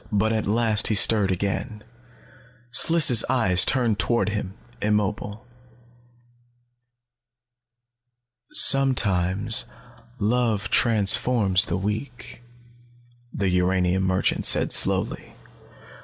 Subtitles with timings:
[0.11, 1.83] But at last he stirred again.
[2.71, 5.45] Sliss' eyes turned toward him, immobile.
[8.51, 9.65] "Sometimes
[10.17, 12.41] love transforms the weak,"
[13.31, 15.35] the uranium merchant said slowly.